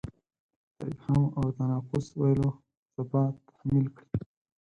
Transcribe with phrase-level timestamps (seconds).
[0.77, 2.49] د ابهام او تناقض ویلو
[2.93, 4.07] څپه تحمیل کړې.